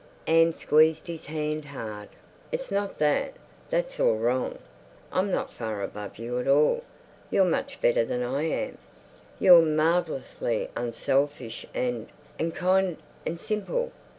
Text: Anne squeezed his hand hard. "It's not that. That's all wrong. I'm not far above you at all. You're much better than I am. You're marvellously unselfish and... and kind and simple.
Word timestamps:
Anne 0.25 0.51
squeezed 0.51 1.05
his 1.05 1.27
hand 1.27 1.63
hard. 1.63 2.09
"It's 2.51 2.71
not 2.71 2.97
that. 2.97 3.33
That's 3.69 3.99
all 3.99 4.15
wrong. 4.15 4.57
I'm 5.11 5.29
not 5.31 5.51
far 5.51 5.83
above 5.83 6.17
you 6.17 6.39
at 6.39 6.47
all. 6.47 6.81
You're 7.29 7.45
much 7.45 7.79
better 7.81 8.03
than 8.03 8.23
I 8.23 8.45
am. 8.45 8.79
You're 9.39 9.61
marvellously 9.61 10.71
unselfish 10.75 11.67
and... 11.75 12.07
and 12.39 12.55
kind 12.55 12.97
and 13.27 13.39
simple. 13.39 13.91